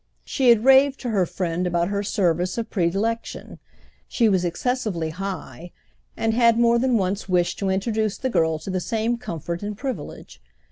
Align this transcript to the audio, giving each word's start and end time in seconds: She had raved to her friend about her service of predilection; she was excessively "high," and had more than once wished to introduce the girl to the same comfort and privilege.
She 0.25 0.49
had 0.49 0.65
raved 0.65 0.99
to 1.01 1.11
her 1.11 1.27
friend 1.27 1.67
about 1.67 1.89
her 1.89 2.01
service 2.01 2.57
of 2.57 2.71
predilection; 2.71 3.59
she 4.07 4.27
was 4.29 4.43
excessively 4.43 5.11
"high," 5.11 5.71
and 6.17 6.33
had 6.33 6.57
more 6.57 6.79
than 6.79 6.97
once 6.97 7.29
wished 7.29 7.59
to 7.59 7.69
introduce 7.69 8.17
the 8.17 8.31
girl 8.31 8.57
to 8.57 8.71
the 8.71 8.79
same 8.79 9.17
comfort 9.19 9.61
and 9.61 9.77
privilege. 9.77 10.41